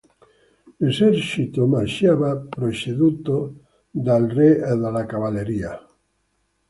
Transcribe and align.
L'esercito 0.77 1.67
marciava 1.67 2.35
preceduto 2.47 3.35
dal 3.91 4.25
re 4.29 4.55
e 4.57 4.75
dalla 4.75 5.05
cavalleria. 5.05 5.79